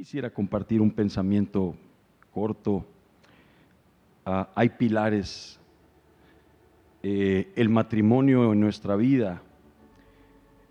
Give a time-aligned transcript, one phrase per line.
[0.00, 1.74] quisiera compartir un pensamiento
[2.32, 2.86] corto.
[4.24, 5.60] Ah, hay pilares.
[7.02, 9.42] Eh, el matrimonio en nuestra vida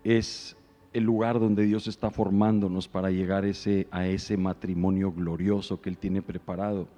[0.02, 0.56] es
[0.92, 5.96] el lugar donde Dios está formándonos para llegar ese, a ese matrimonio glorioso que Él
[5.96, 6.88] tiene preparado.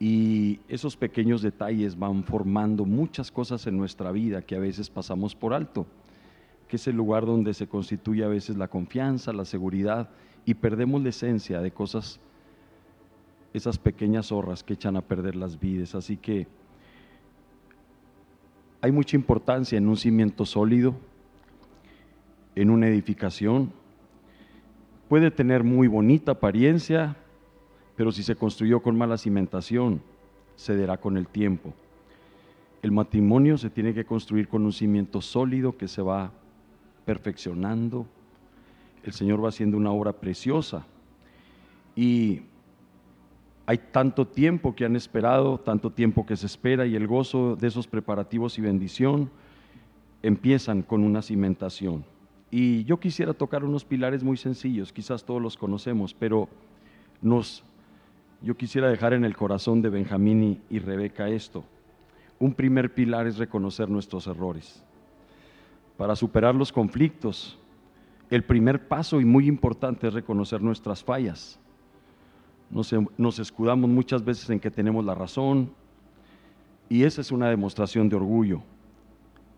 [0.00, 5.36] Y esos pequeños detalles van formando muchas cosas en nuestra vida que a veces pasamos
[5.36, 5.86] por alto,
[6.66, 10.10] que es el lugar donde se constituye a veces la confianza, la seguridad
[10.44, 12.18] y perdemos la esencia de cosas,
[13.52, 15.94] esas pequeñas zorras que echan a perder las vidas.
[15.94, 16.46] Así que
[18.80, 20.94] hay mucha importancia en un cimiento sólido,
[22.56, 23.72] en una edificación.
[25.08, 27.16] Puede tener muy bonita apariencia,
[27.96, 30.02] pero si se construyó con mala cimentación,
[30.56, 31.72] cederá con el tiempo.
[32.82, 36.32] El matrimonio se tiene que construir con un cimiento sólido que se va
[37.04, 38.06] perfeccionando.
[39.02, 40.86] El Señor va haciendo una obra preciosa.
[41.94, 42.42] Y
[43.66, 47.68] hay tanto tiempo que han esperado, tanto tiempo que se espera y el gozo de
[47.68, 49.30] esos preparativos y bendición
[50.22, 52.04] empiezan con una cimentación.
[52.50, 56.48] Y yo quisiera tocar unos pilares muy sencillos, quizás todos los conocemos, pero
[57.22, 57.64] nos,
[58.42, 61.64] yo quisiera dejar en el corazón de Benjamín y, Rebeca esto.
[62.38, 64.84] Un primer pilar es reconocer nuestros errores.
[65.96, 67.58] Para superar los conflictos,
[68.34, 71.58] el primer paso y muy importante es reconocer nuestras fallas.
[72.70, 75.70] Nos, nos, escudamos muchas veces en que tenemos la razón
[76.88, 78.62] y esa es una demostración de orgullo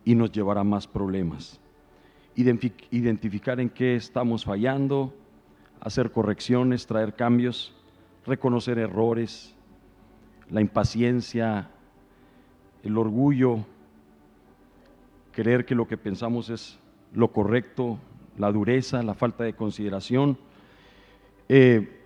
[0.04, 1.60] y nos llevará a más problemas
[2.36, 5.14] identificar en qué estamos fallando,
[5.80, 7.74] hacer correcciones, traer cambios,
[8.26, 9.54] reconocer errores,
[10.50, 11.70] la impaciencia,
[12.82, 13.64] el orgullo,
[15.32, 16.78] creer que lo que pensamos es
[17.12, 17.98] lo correcto,
[18.38, 20.38] la dureza, la falta de consideración.
[21.48, 22.00] Eh,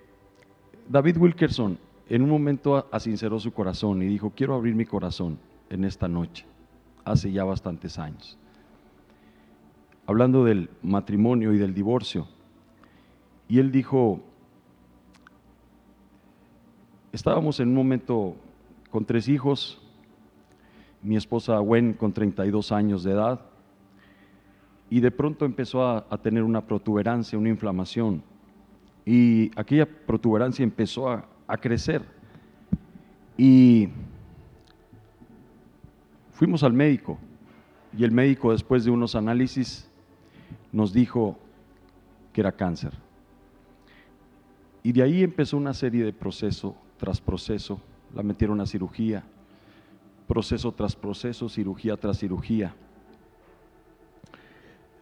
[0.88, 5.38] David Wilkerson en un momento asinceró su corazón y dijo, quiero abrir mi corazón
[5.70, 6.46] en esta noche,
[7.04, 8.38] hace ya bastantes años
[10.08, 12.26] hablando del matrimonio y del divorcio.
[13.46, 14.20] Y él dijo,
[17.12, 18.34] estábamos en un momento
[18.90, 19.82] con tres hijos,
[21.02, 23.47] mi esposa Gwen con 32 años de edad,
[24.90, 28.22] y de pronto empezó a, tener una protuberancia, una inflamación,
[29.04, 32.02] y aquella protuberancia empezó a, a crecer.
[33.36, 33.88] Y
[36.32, 37.18] fuimos al médico,
[37.96, 39.88] y el médico después de unos análisis
[40.72, 41.38] nos dijo
[42.32, 42.92] que era cáncer.
[44.82, 47.80] Y de ahí empezó una serie de proceso tras proceso,
[48.14, 49.24] la metieron a cirugía,
[50.26, 52.74] proceso tras proceso, cirugía tras cirugía.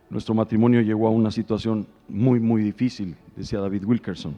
[0.08, 4.36] Nuestro matrimonio llegó a una situación muy, muy difícil, decía David Wilkerson.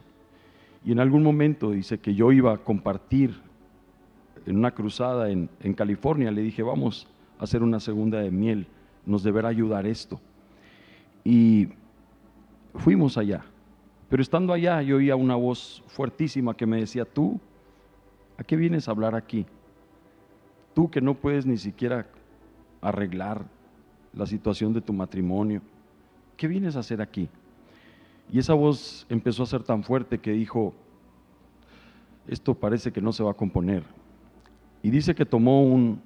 [0.83, 3.35] Y en algún momento dice que yo iba a compartir
[4.45, 7.07] en una cruzada en, en California, le dije, vamos
[7.37, 8.65] a hacer una segunda de miel,
[9.05, 10.19] nos deberá ayudar esto.
[11.23, 11.67] Y
[12.75, 13.43] fuimos allá.
[14.09, 17.39] Pero estando allá yo oía una voz fuertísima que me decía, tú,
[18.37, 19.45] ¿a qué vienes a hablar aquí?
[20.73, 22.07] Tú que no puedes ni siquiera
[22.81, 23.45] arreglar
[24.13, 25.61] la situación de tu matrimonio,
[26.37, 27.29] ¿qué vienes a hacer aquí?
[28.31, 30.73] Y esa voz empezó a ser tan fuerte que dijo,
[32.27, 33.83] esto parece que no se va a componer.
[34.83, 36.01] Y dice que tomó un,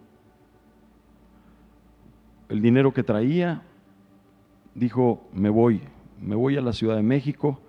[2.49, 3.61] el dinero que traía,
[4.73, 5.81] dijo, me voy,
[6.21, 7.59] me voy a la Ciudad de México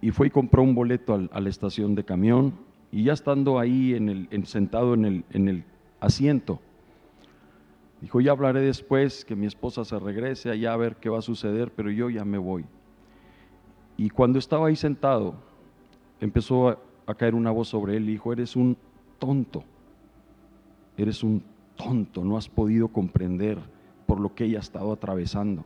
[0.00, 2.54] y fue y compró un boleto a la estación de camión
[2.90, 5.64] y ya estando ahí en el, sentado en el, en el
[6.00, 6.60] asiento,
[8.00, 11.22] dijo, ya hablaré después, que mi esposa se regrese allá a ver qué va a
[11.22, 12.64] suceder, pero yo ya me voy.
[13.96, 15.34] Y cuando estaba ahí sentado,
[16.20, 16.78] empezó a,
[17.16, 18.76] caer una voz sobre él dijo, eres un
[19.18, 19.62] tonto,
[20.96, 21.42] eres un
[21.76, 23.58] tonto, no has podido comprender
[24.06, 25.64] por lo que ella ha estado atravesando.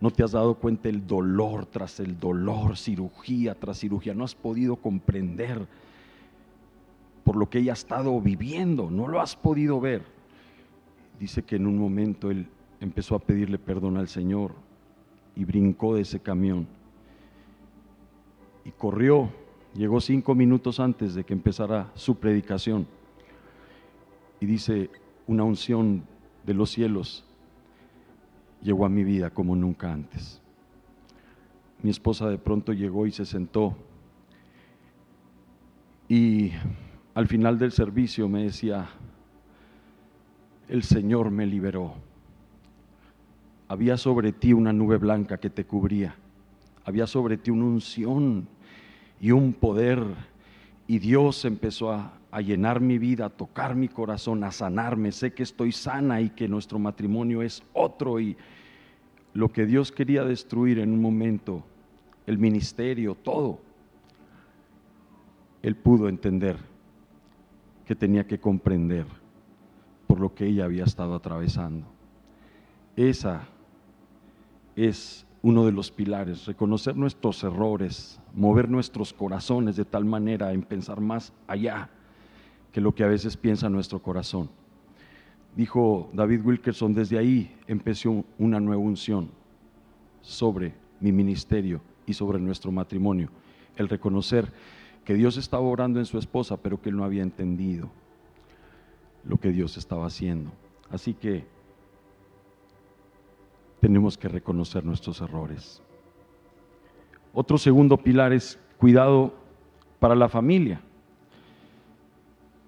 [0.00, 4.14] No te has dado cuenta el dolor tras el dolor, cirugía tras cirugía.
[4.14, 5.68] No has podido comprender
[7.22, 8.90] por lo que ella ha estado viviendo.
[8.90, 10.02] No lo has podido ver.
[11.22, 12.48] Dice que en un momento él
[12.80, 14.56] empezó a pedirle perdón al Señor
[15.36, 16.66] y brincó de ese camión.
[18.64, 19.30] Y corrió,
[19.72, 22.88] llegó cinco minutos antes de que empezara su predicación.
[24.40, 24.90] Y dice,
[25.28, 26.02] una unción
[26.44, 27.24] de los cielos
[28.60, 30.42] llegó a mi vida como nunca antes.
[31.84, 33.76] Mi esposa de pronto llegó y se sentó
[36.08, 36.50] y
[37.14, 38.88] al final del servicio me decía,
[40.68, 41.94] el Señor me liberó.
[43.68, 46.14] Había sobre ti una nube blanca que te cubría.
[46.84, 48.48] había sobre ti una unción
[49.20, 50.02] y un poder.
[50.86, 55.12] Y Dios empezó a, a llenar mi vida, a tocar mi corazón, a sanarme.
[55.12, 58.18] Sé que estoy sana y que nuestro matrimonio es otro.
[58.18, 58.36] Y
[59.32, 61.62] lo que Dios quería destruir en un momento,
[62.26, 63.60] el ministerio, todo,
[65.62, 66.56] Él pudo entender
[67.86, 69.21] que tenía que comprender
[70.12, 71.86] por lo que ella había estado atravesando.
[72.96, 73.48] Esa
[74.76, 80.64] es uno de los pilares, reconocer nuestros errores, mover nuestros corazones de tal manera en
[80.64, 81.88] pensar más allá
[82.72, 84.50] que lo que a veces piensa nuestro corazón.
[85.56, 89.30] Dijo David Wilkerson, desde ahí empezó una nueva unción
[90.20, 93.30] sobre mi ministerio y sobre nuestro matrimonio,
[93.76, 94.52] el reconocer
[95.06, 97.88] que Dios estaba orando en su esposa, pero que él no había entendido
[99.24, 100.50] lo que Dios estaba haciendo.
[100.90, 101.44] Así que
[103.80, 105.82] tenemos que reconocer nuestros errores.
[107.34, 109.34] Otro segundo pilar es cuidado
[109.98, 110.80] para la familia.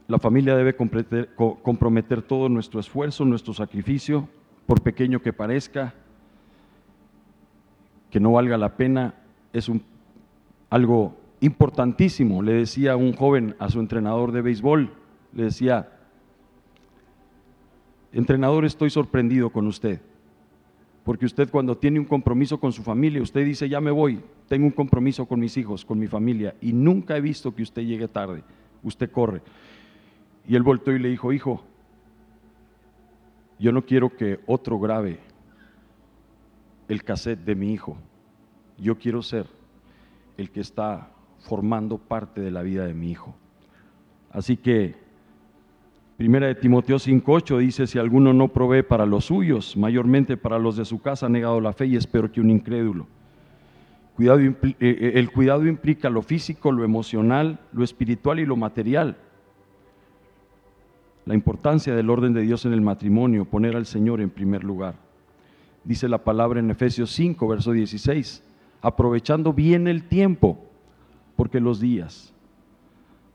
[0.07, 4.29] La familia debe comprometer todo nuestro esfuerzo, nuestro sacrificio,
[4.67, 5.95] por pequeño que parezca,
[8.11, 9.15] que no valga la pena,
[9.53, 9.71] es
[10.71, 12.43] algo importantísimo.
[12.43, 14.93] Le decía un joven a su entrenador de béisbol,
[15.33, 15.94] le decía,
[18.15, 20.01] entrenador, estoy sorprendido con usted
[21.05, 24.65] porque usted cuando tiene un compromiso con su familia, usted dice, ya me voy, tengo
[24.65, 28.09] un compromiso con mis hijos, con mi familia, y nunca he visto que usted llegue
[28.09, 28.43] tarde,
[28.83, 29.43] usted corre.
[30.49, 31.63] Y él volteó y le dijo, hijo,
[33.59, 35.21] yo no quiero que otro grabe
[36.89, 37.99] el cassette de mi hijo,
[38.79, 39.47] yo quiero ser
[40.39, 43.37] el que está formando parte de la vida de mi hijo.
[44.31, 44.95] Así que
[46.25, 50.75] Primera de Timoteo 5.8 dice, si alguno no provee para los suyos, mayormente para los
[50.75, 53.07] de su casa, ha negado la fe y es peor que un incrédulo.
[54.17, 59.19] Cuidado, eh, eh, el cuidado implica lo físico, lo emocional, lo espiritual y lo material.
[61.27, 64.95] La importancia del orden de Dios en el matrimonio, poner al Señor en primer lugar.
[65.85, 68.43] Dice la palabra en Efesios 5, verso 16,
[68.81, 70.59] aprovechando bien el tiempo,
[71.37, 72.33] porque los días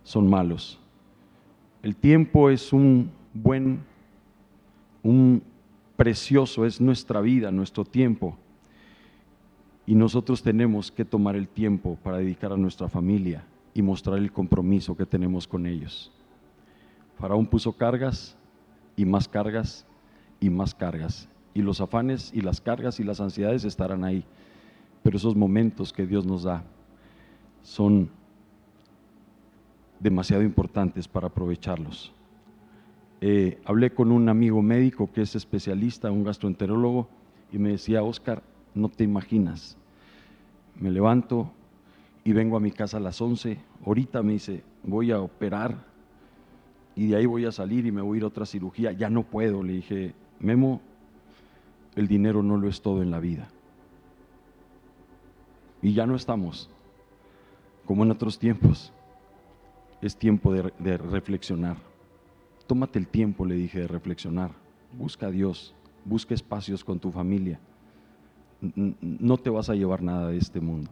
[0.02, 0.80] son malos.
[1.82, 3.80] El tiempo es un buen,
[5.02, 5.42] un
[5.96, 8.38] precioso, es nuestra vida, nuestro tiempo.
[9.86, 14.32] Y nosotros tenemos que tomar el tiempo para dedicar a nuestra familia y mostrar el
[14.32, 16.12] compromiso que tenemos con ellos.
[17.18, 18.38] Faraón puso cargas
[18.96, 19.86] y más cargas
[20.40, 21.30] y más cargas.
[21.54, 24.24] Y los afanes y las cargas y las ansiedades estarán ahí.
[25.02, 26.64] Pero esos momentos que Dios nos da
[27.62, 28.10] son
[30.00, 32.14] demasiado importantes para aprovecharlos.
[33.22, 37.10] Eh, hablé con un amigo médico que es especialista, un gastroenterólogo,
[37.52, 38.44] y me decía, Oscar,
[38.74, 39.78] no te imaginas,
[40.80, 41.52] me levanto
[42.24, 45.84] y vengo a mi casa a las 11, ahorita me dice, voy a operar
[46.96, 49.10] y de ahí voy a salir y me voy a ir a otra cirugía, ya
[49.10, 50.82] no puedo, le dije, Memo,
[51.96, 53.50] el dinero no lo es todo en la vida.
[55.82, 56.70] Y ya no estamos
[57.86, 58.94] como en otros tiempos
[60.02, 61.78] es tiempo de, reflexionar.
[62.68, 64.52] Tómate el tiempo, le dije, de reflexionar.
[64.94, 65.74] Busca a Dios,
[66.06, 67.60] busca espacios con tu familia.
[68.62, 70.90] No te vas a llevar nada de este mundo.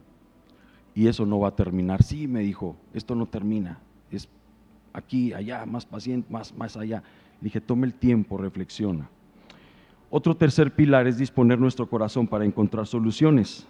[0.96, 2.04] Y eso no va a terminar.
[2.04, 3.80] Sí, me dijo, esto no termina.
[4.12, 4.28] Es
[4.94, 7.04] aquí, allá, más paciente, más, más allá.
[7.40, 9.10] Le dije, tome el tiempo, reflexiona.
[10.10, 13.68] Otro tercer pilar es disponer nuestro corazón para encontrar soluciones.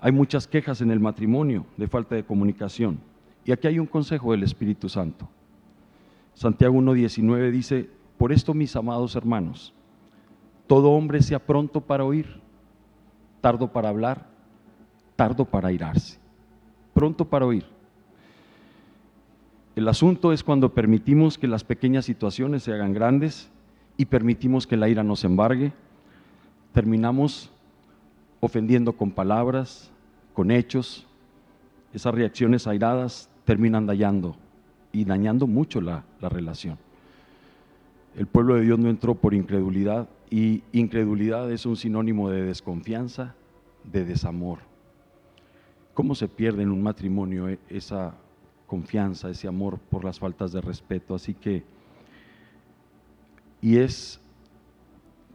[0.00, 3.00] Hay muchas quejas en el matrimonio de falta de comunicación.
[3.44, 5.28] Y aquí hay un consejo del Espíritu Santo.
[6.34, 9.74] Santiago 1.19 dice, por esto mis amados hermanos,
[10.66, 12.40] todo hombre sea pronto para oír,
[13.40, 14.26] tardo para hablar,
[15.16, 16.18] tardo para irarse,
[16.94, 17.66] pronto para oír.
[19.76, 23.50] El asunto es cuando permitimos que las pequeñas situaciones se hagan grandes
[23.96, 25.72] y permitimos que la ira nos embargue,
[26.72, 27.50] terminamos
[28.40, 29.90] ofendiendo con palabras,
[30.34, 31.06] con hechos,
[31.92, 34.36] esas reacciones airadas terminan dañando
[34.92, 36.78] y dañando mucho la, la relación.
[38.16, 43.34] El pueblo de Dios no entró por incredulidad y incredulidad es un sinónimo de desconfianza,
[43.84, 44.60] de desamor.
[45.94, 48.14] ¿Cómo se pierde en un matrimonio e, esa
[48.66, 51.14] confianza, ese amor por las faltas de respeto?
[51.14, 51.64] Así que,
[53.60, 54.20] y es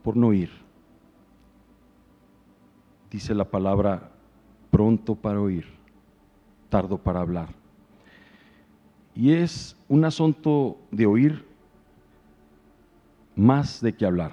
[0.03, 0.49] por no ir.
[3.11, 4.11] Dice la palabra
[4.71, 5.65] pronto para oír,
[6.69, 7.49] tardo para hablar.
[9.15, 11.45] Y es un asunto de oír
[13.35, 14.31] más de que hablar.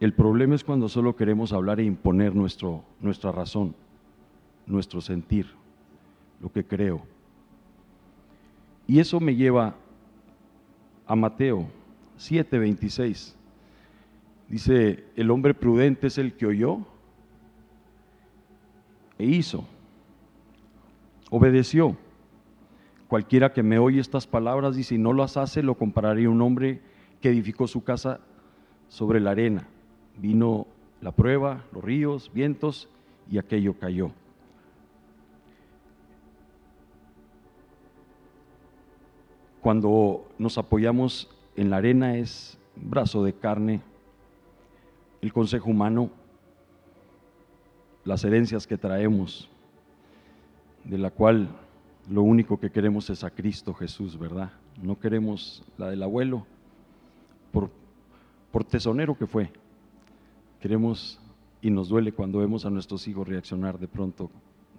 [0.00, 3.74] El problema es cuando solo queremos hablar e imponer nuestro, nuestra razón.
[4.66, 5.46] nuestro sentir,
[6.40, 7.02] lo que creo.
[8.86, 9.74] Y eso me lleva
[11.06, 11.68] a Mateo
[12.18, 13.34] 7:26.
[14.48, 16.78] Dice, el hombre prudente es el que oyó
[19.18, 19.64] e hizo,
[21.32, 21.96] obedeció.
[23.08, 26.42] Cualquiera que me oye estas palabras y si no las hace, lo compararé a un
[26.42, 26.82] hombre
[27.22, 28.20] que edificó su casa
[28.88, 29.66] sobre la arena.
[30.18, 30.66] Vino
[31.00, 32.88] la prueba, los ríos, vientos,
[33.30, 34.10] y aquello cayó.
[39.62, 43.80] Cuando nos apoyamos en la arena es brazo de carne,
[45.22, 46.10] el consejo humano,
[48.04, 49.48] las herencias que traemos,
[50.84, 51.48] de la cual
[52.10, 54.52] lo único que queremos es a Cristo Jesús, ¿verdad?
[54.82, 56.46] No queremos la del abuelo,
[57.52, 57.70] por,
[58.50, 59.50] por tesonero que fue.
[60.60, 61.20] Queremos
[61.60, 64.30] y nos duele cuando vemos a nuestros hijos reaccionar de pronto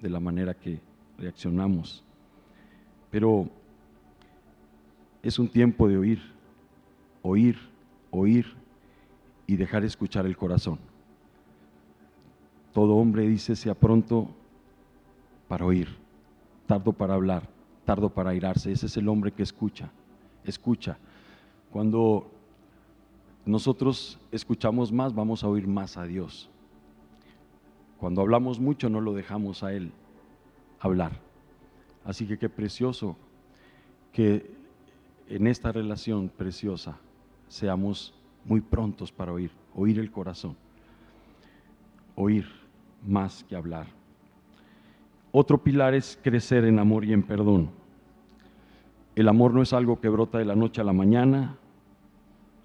[0.02, 0.80] de la manera que
[1.18, 2.04] reaccionamos.
[3.10, 3.48] Pero
[5.22, 6.22] es un tiempo de oír,
[7.22, 7.58] oír,
[8.12, 8.46] oír
[9.48, 10.78] y dejar escuchar el corazón.
[12.74, 14.28] Todo hombre dice sea pronto
[15.54, 15.88] para oír,
[16.66, 17.48] tardo para hablar,
[17.86, 18.72] tardo para airarse.
[18.72, 19.92] Ese es el hombre que escucha,
[20.44, 20.98] escucha.
[21.72, 22.32] Cuando
[23.46, 26.50] nosotros escuchamos más, vamos a oír más a Dios.
[28.00, 29.92] Cuando hablamos mucho, no lo dejamos a Él
[30.80, 31.12] hablar.
[32.04, 33.16] Así que qué precioso
[34.12, 34.50] que
[35.30, 36.98] en esta relación preciosa
[37.48, 40.58] seamos muy prontos para oír, oír el corazón,
[42.16, 42.48] oír
[43.06, 43.86] más que hablar.
[45.36, 47.72] Otro pilar es crecer en amor y en perdón.
[49.16, 51.58] El amor no es algo que brota de la noche a la mañana.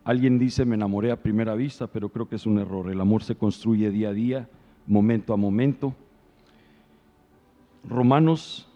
[0.05, 2.91] Alguien dice me enamoré a primera vista, pero creo que es un error.
[2.91, 4.51] El amor se construye día a día,
[4.87, 5.95] momento a momento.
[7.89, 8.69] Romanos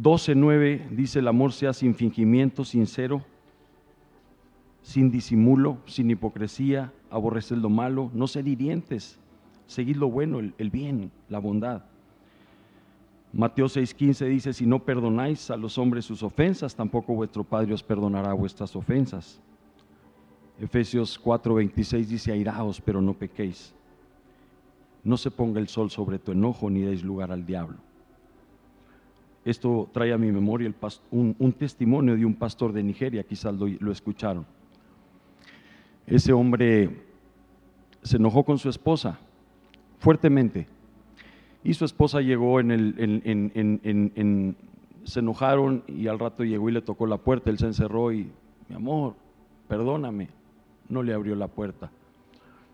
[0.00, 3.24] 12.9 dice, el amor sea sin fingimiento, sincero,
[4.80, 9.18] sin disimulo, sin hipocresía, aborrecer lo malo, no ser hirientes,
[9.72, 11.82] seguir lo bueno, el, el bien, la bondad.
[13.32, 17.82] Mateo 6:15 dice, si no perdonáis a los hombres sus ofensas, tampoco vuestro Padre os
[17.82, 19.40] perdonará vuestras ofensas.
[20.60, 23.74] Efesios 4:26 dice, airaos, pero no pequéis.
[25.02, 27.78] No se ponga el sol sobre tu enojo, ni deis lugar al diablo.
[29.44, 30.72] Esto trae a mi memoria
[31.10, 34.46] un, testimonio de un pastor de Nigeria, quizás lo, escucharon.
[36.06, 37.02] Ese hombre
[38.02, 39.18] se enojó con su esposa
[40.02, 40.66] fuertemente
[41.62, 44.56] y su esposa llegó en el, en,
[45.04, 48.30] se enojaron y al rato llegó y le tocó la puerta, él se encerró y,
[48.68, 49.14] mi amor,
[49.68, 50.28] perdóname,
[50.88, 51.90] no le abrió la puerta.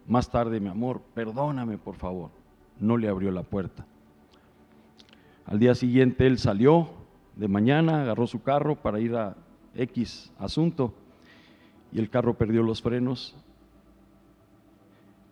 [0.07, 2.31] Más tarde, mi amor, perdóname por favor,
[2.81, 3.85] no le abrió la puerta.
[5.45, 6.89] Al día siguiente él salió
[7.37, 9.37] de mañana, agarró su carro para ir a
[9.75, 10.95] X asunto
[11.93, 13.37] y el carro perdió los frenos,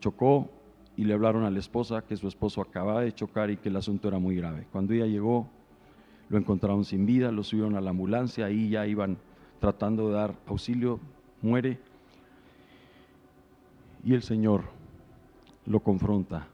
[0.00, 0.50] chocó
[0.96, 3.76] y le hablaron a la esposa que su esposo acababa de chocar y que el
[3.76, 4.66] asunto era muy grave.
[4.72, 5.48] Cuando ella llegó,
[6.28, 9.18] lo encontraron sin vida, lo subieron a la ambulancia, ahí ya iban
[9.60, 10.98] tratando de dar auxilio,
[11.42, 11.78] muere.
[14.04, 14.64] Y el Señor
[15.66, 16.46] lo confronta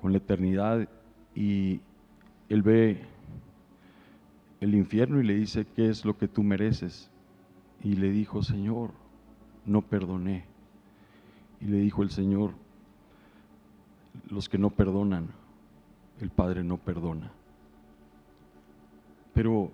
[0.00, 0.88] con la eternidad
[1.34, 1.80] y
[2.48, 3.00] él ve
[4.60, 7.10] el infierno y le dice, ¿qué es lo que tú mereces?
[7.82, 8.90] Y le dijo, Señor,
[9.66, 10.53] no perdoné.
[11.64, 12.52] Y le dijo el Señor,
[14.28, 15.28] los que no perdonan,
[16.20, 17.32] el Padre no perdona.
[19.32, 19.70] Pero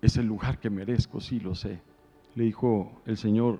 [0.00, 1.82] es el lugar que merezco, sí lo sé.
[2.34, 3.58] Le dijo el Señor,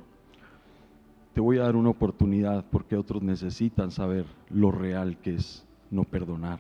[1.35, 6.05] te voy a dar una oportunidad porque otros necesitan saber lo real que es no
[6.05, 6.59] perdonar.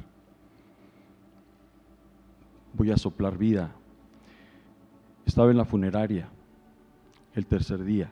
[2.74, 3.74] Voy a soplar vida.
[5.24, 6.28] Estaba en la funeraria
[7.34, 8.10] el tercer día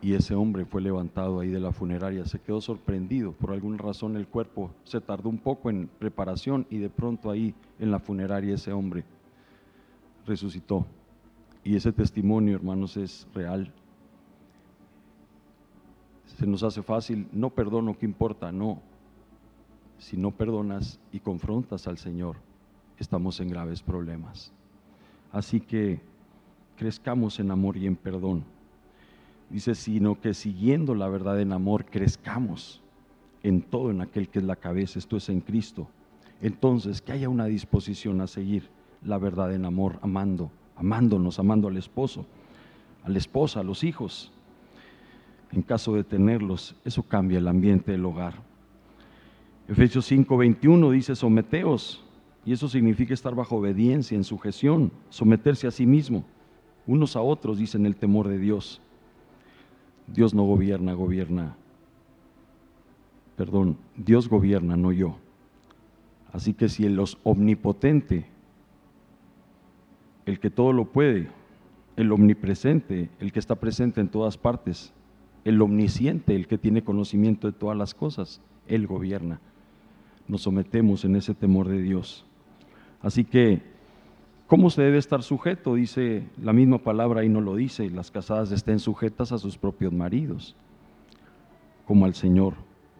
[0.00, 2.24] y ese hombre fue levantado ahí de la funeraria.
[2.24, 3.32] Se quedó sorprendido.
[3.32, 7.52] Por alguna razón el cuerpo se tardó un poco en preparación y de pronto ahí
[7.80, 9.04] en la funeraria ese hombre
[10.24, 10.86] resucitó.
[11.64, 13.72] Y ese testimonio, hermanos, es real
[16.38, 18.52] se nos hace fácil, no perdono, ¿qué importa?
[18.52, 18.80] No.
[19.98, 22.36] Si no perdonas y confrontas al Señor,
[22.96, 24.52] estamos en graves problemas.
[25.32, 26.00] Así que
[26.78, 28.44] crezcamos en amor y en perdón.
[29.50, 32.80] Dice, sino que siguiendo la verdad en amor, crezcamos
[33.42, 35.88] en todo en aquel que es la cabeza, esto es en Cristo.
[36.40, 38.68] Entonces, que haya una disposición a seguir
[39.02, 42.26] la verdad en amor, amando, amándonos, amando al esposo,
[43.02, 44.32] a la esposa, a los hijos,
[45.50, 48.34] en caso de tenerlos, eso cambia el ambiente del hogar.
[49.66, 52.04] Efesios 5:21 dice, someteos,
[52.44, 56.24] y eso significa estar bajo obediencia, en sujeción, someterse a sí mismo,
[56.88, 58.80] unos a otros, dice en el temor de Dios.
[60.08, 61.54] Dios no gobierna, gobierna.
[63.36, 65.16] Perdón, Dios gobierna, no yo.
[66.32, 68.26] Así que si el omnipotente,
[70.26, 71.28] el que todo lo puede,
[71.96, 74.92] el omnipresente, el que está presente en todas partes,
[75.44, 79.40] el omnisciente, el que tiene conocimiento de todas las cosas, Él gobierna.
[80.26, 82.24] Nos sometemos en ese temor de Dios.
[83.00, 83.62] Así que,
[84.48, 85.76] ¿cómo se debe estar sujeto?
[85.76, 89.92] Dice la misma palabra y no lo dice, las casadas estén sujetas a sus propios
[89.92, 90.56] maridos,
[91.86, 92.54] como al Señor,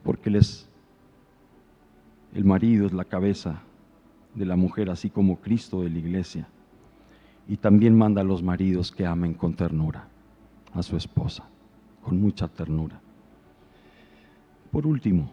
[0.04, 0.68] porque Él es,
[2.34, 3.62] el marido es la cabeza
[4.36, 6.46] de la mujer, así como Cristo de la iglesia.
[7.48, 10.06] Y también manda a los maridos que amen con ternura
[10.72, 11.48] a su esposa
[12.08, 12.98] con mucha ternura.
[14.70, 15.30] Por último,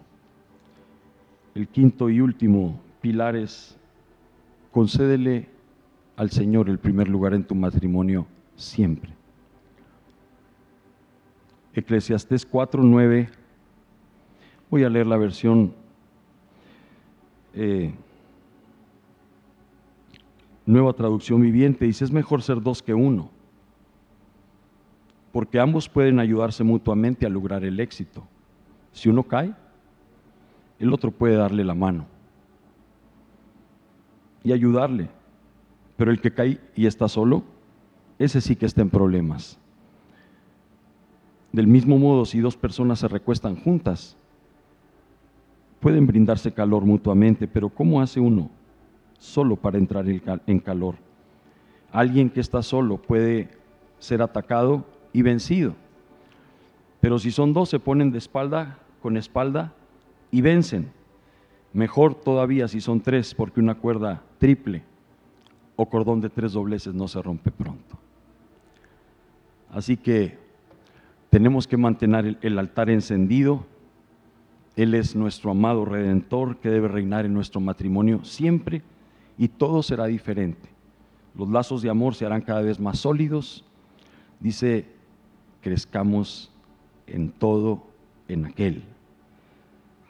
[1.54, 3.78] el quinto y último pilar es
[4.72, 5.48] concédele
[6.16, 9.14] al Señor el primer lugar en tu matrimonio siempre.
[11.74, 13.30] Eclesiastés 4:9,
[14.70, 15.74] voy a leer la versión
[17.54, 17.94] eh,
[20.66, 23.30] nueva traducción viviente, dice, es mejor ser dos que uno
[25.36, 28.26] porque ambos pueden ayudarse mutuamente a lograr el éxito.
[28.94, 29.54] Si uno cae,
[30.80, 32.06] el otro puede darle la mano
[34.46, 35.10] y ayudarle.
[35.98, 37.44] Pero el que cae y está solo,
[38.20, 39.58] ese sí que está en problemas.
[41.52, 44.18] Del mismo modo, si dos personas se recuestan juntas,
[45.80, 48.50] pueden brindarse calor mutuamente, pero ¿cómo hace uno
[49.18, 50.96] solo para entrar en calor?
[51.92, 53.50] Alguien que está solo puede
[54.00, 55.76] ser atacado y vencido.
[57.00, 59.74] Pero si son dos, se ponen de espalda con espalda
[60.32, 60.92] y vencen.
[61.72, 64.84] Mejor todavía si son tres, porque una cuerda triple
[65.76, 67.98] o cordón de tres dobleces no se rompe pronto.
[69.72, 70.38] Así que
[71.30, 73.66] tenemos que mantener el, altar encendido.
[74.76, 78.82] Él es nuestro amado redentor que debe reinar en nuestro matrimonio siempre
[79.38, 80.70] y todo será diferente.
[81.38, 83.66] Los lazos de amor se harán cada vez más sólidos.
[84.40, 84.86] Dice
[85.62, 86.52] crezcamos
[87.08, 87.88] en todo
[88.28, 88.84] en aquel,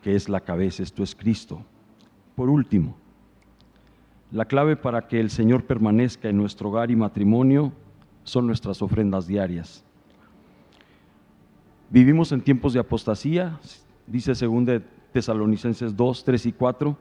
[0.03, 1.61] que es la cabeza, esto es Cristo.
[2.35, 2.97] Por último,
[4.31, 7.71] la clave para que el Señor permanezca en nuestro hogar y matrimonio
[8.23, 9.83] son nuestras ofrendas diarias.
[11.89, 13.59] Vivimos en tiempos de apostasía,
[14.07, 14.81] dice 2
[15.13, 16.97] Tesalonicenses 2, 3 y 4,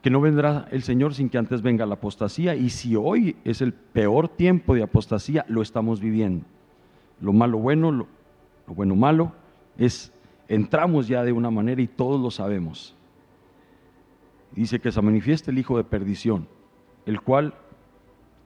[0.00, 3.60] que no vendrá el Señor sin que antes venga la apostasía, y si hoy es
[3.60, 6.44] el peor tiempo de apostasía, lo estamos viviendo
[7.20, 8.06] lo malo bueno, lo,
[8.66, 9.32] bueno malo,
[9.78, 10.12] es
[10.48, 12.94] entramos ya de una manera y todos lo sabemos.
[14.54, 16.46] Dice que se manifiesta el Hijo de perdición,
[17.06, 17.54] el cual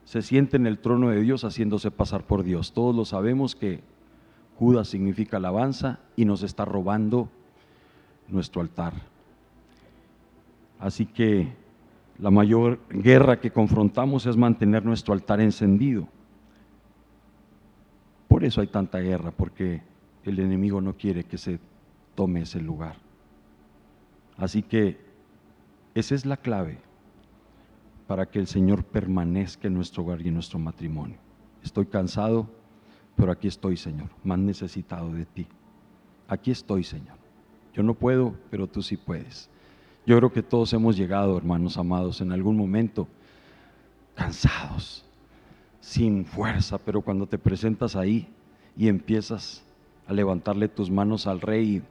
[0.05, 2.73] se siente en el trono de Dios haciéndose pasar por Dios.
[2.73, 3.81] Todos lo sabemos que
[4.57, 7.29] Judas significa alabanza y nos está robando
[8.27, 8.93] nuestro altar.
[10.79, 11.53] Así que
[12.17, 16.07] la mayor guerra que confrontamos es mantener nuestro altar encendido.
[18.27, 19.81] Por eso hay tanta guerra, porque
[20.23, 21.59] el enemigo no quiere que se
[22.15, 22.95] tome ese lugar.
[24.37, 25.08] Así que
[25.99, 26.79] esa es la clave
[28.07, 31.17] para que el Señor permanezca en nuestro hogar y en nuestro matrimonio.
[31.63, 32.47] Estoy cansado,
[33.15, 35.47] pero aquí estoy, Señor, más necesitado de ti.
[36.27, 37.17] Aquí estoy, Señor.
[37.73, 39.49] Yo no puedo, pero tú sí puedes.
[40.05, 43.07] Yo creo que todos hemos llegado, hermanos amados, en algún momento
[44.15, 45.05] cansados,
[45.79, 48.27] sin fuerza, pero cuando te presentas ahí
[48.75, 49.63] y empiezas
[50.07, 51.83] a levantarle tus manos al rey,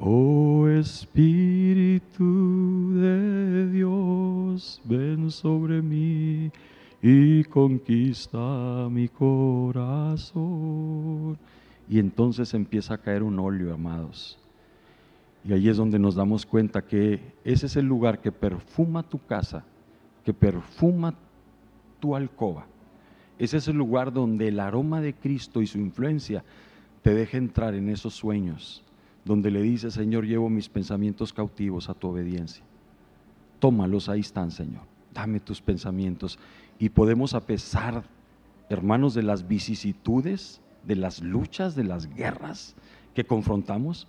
[0.00, 2.24] oh Espíritu
[2.94, 6.50] de Dios, ven sobre mí
[7.02, 10.38] y conquista mi corazón.
[11.88, 14.38] Y entonces empieza a caer un óleo, amados.
[15.44, 19.18] Y ahí es donde nos damos cuenta que ese es el lugar que perfuma tu
[19.24, 19.64] casa,
[20.24, 21.14] que perfuma
[22.00, 22.66] tu alcoba.
[23.38, 26.44] Ese es el lugar donde el aroma de Cristo y su influencia
[27.02, 28.84] te deja entrar en esos sueños,
[29.28, 32.64] donde le dice, Señor, llevo mis pensamientos cautivos a tu obediencia.
[33.60, 34.82] Tómalos, ahí están, Señor.
[35.14, 36.38] Dame tus pensamientos.
[36.80, 38.02] Y podemos, a pesar,
[38.68, 42.74] hermanos, de las vicisitudes, de las luchas, de las guerras
[43.14, 44.08] que confrontamos,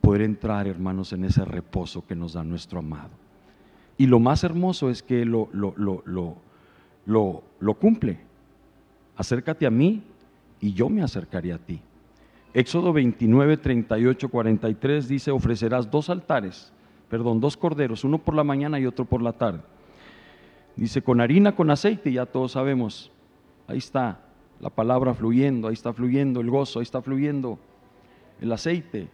[0.00, 3.10] poder entrar, hermanos, en ese reposo que nos da nuestro amado.
[3.96, 6.36] Y lo más hermoso es que lo, lo, lo, lo
[7.06, 8.18] lo, cumple.
[9.16, 10.02] Acércate a mí
[10.60, 11.80] y yo me acercaré a ti.
[12.54, 16.72] Éxodo 29, 38, 43 dice, ofrecerás dos altares,
[17.08, 19.60] perdón, dos corderos, uno por la mañana y otro por la tarde.
[20.76, 23.10] Dice, con harina, con aceite, ya todos sabemos,
[23.66, 24.20] ahí está
[24.60, 27.58] la palabra fluyendo, ahí está fluyendo el gozo, ahí está fluyendo
[28.40, 29.08] el aceite,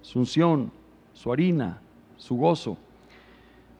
[0.00, 0.72] su unción,
[1.12, 1.80] su harina,
[2.16, 2.78] su gozo.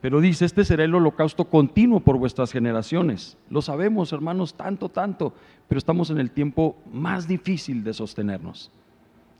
[0.02, 3.38] Pero dice, este será el holocausto continuo por vuestras generaciones.
[3.48, 5.32] Lo sabemos, hermanos, tanto, tanto,
[5.68, 8.70] pero estamos en el tiempo más difícil de sostenernos,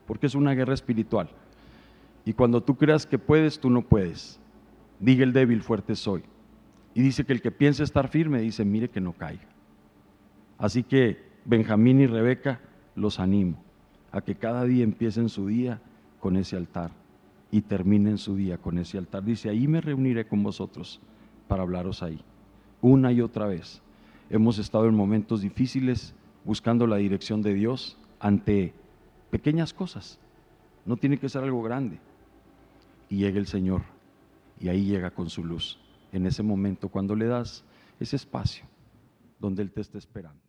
[0.06, 1.28] porque es una guerra espiritual.
[2.24, 4.40] Y cuando tú creas que puedes, tú no puedes.
[4.98, 6.22] Diga el débil, fuerte soy.
[6.94, 9.46] Y dice que el que piensa estar firme, dice, mire que no caiga.
[10.58, 12.60] Así que Benjamín y Rebeca
[12.94, 13.62] los animo
[14.10, 15.80] a que cada día empiecen su día
[16.20, 16.90] con ese altar
[17.50, 19.24] y terminen su día con ese altar.
[19.24, 21.00] Dice, ahí me reuniré con vosotros
[21.46, 22.20] para hablaros ahí.
[22.80, 23.82] Una y otra vez.
[24.30, 26.14] Hemos estado en momentos difíciles
[26.44, 28.74] buscando la dirección de Dios ante
[29.30, 30.18] pequeñas cosas.
[30.84, 31.98] No tiene que ser algo grande.
[33.08, 33.82] Y llega el Señor
[34.60, 35.78] y ahí llega con su luz.
[36.12, 37.64] En ese momento, cuando le das
[38.00, 38.64] ese espacio
[39.38, 40.45] donde Él te está esperando.